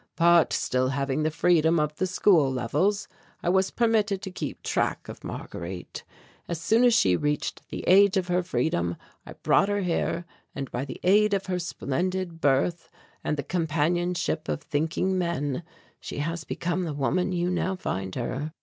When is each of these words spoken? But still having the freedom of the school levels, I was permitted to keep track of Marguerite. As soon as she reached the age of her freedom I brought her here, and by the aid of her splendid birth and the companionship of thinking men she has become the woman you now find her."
But 0.15 0.51
still 0.51 0.87
having 0.87 1.21
the 1.21 1.29
freedom 1.29 1.79
of 1.79 1.97
the 1.97 2.07
school 2.07 2.51
levels, 2.51 3.07
I 3.43 3.49
was 3.49 3.69
permitted 3.69 4.19
to 4.23 4.31
keep 4.31 4.63
track 4.63 5.07
of 5.07 5.23
Marguerite. 5.23 6.03
As 6.47 6.59
soon 6.59 6.83
as 6.83 6.95
she 6.95 7.15
reached 7.15 7.69
the 7.69 7.83
age 7.87 8.17
of 8.17 8.27
her 8.27 8.41
freedom 8.41 8.95
I 9.27 9.33
brought 9.33 9.69
her 9.69 9.81
here, 9.81 10.25
and 10.55 10.71
by 10.71 10.85
the 10.85 10.99
aid 11.03 11.35
of 11.35 11.45
her 11.45 11.59
splendid 11.59 12.41
birth 12.41 12.89
and 13.23 13.37
the 13.37 13.43
companionship 13.43 14.49
of 14.49 14.63
thinking 14.63 15.19
men 15.19 15.61
she 15.99 16.17
has 16.17 16.45
become 16.45 16.81
the 16.81 16.95
woman 16.95 17.31
you 17.31 17.51
now 17.51 17.75
find 17.75 18.15
her." 18.15 18.53